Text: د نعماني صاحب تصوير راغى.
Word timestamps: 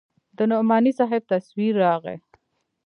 د 0.37 0.39
نعماني 0.51 0.91
صاحب 0.99 1.21
تصوير 1.31 1.73
راغى. 1.83 2.15